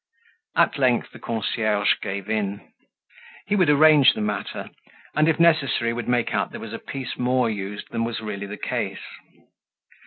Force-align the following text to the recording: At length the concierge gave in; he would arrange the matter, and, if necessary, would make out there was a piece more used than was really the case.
At 0.55 0.79
length 0.79 1.11
the 1.11 1.19
concierge 1.19 1.93
gave 2.01 2.27
in; 2.27 2.73
he 3.45 3.55
would 3.55 3.69
arrange 3.69 4.13
the 4.13 4.21
matter, 4.21 4.71
and, 5.13 5.29
if 5.29 5.39
necessary, 5.39 5.93
would 5.93 6.07
make 6.07 6.33
out 6.33 6.49
there 6.49 6.59
was 6.59 6.73
a 6.73 6.79
piece 6.79 7.19
more 7.19 7.51
used 7.51 7.85
than 7.91 8.03
was 8.03 8.19
really 8.19 8.47
the 8.47 8.57
case. 8.57 9.03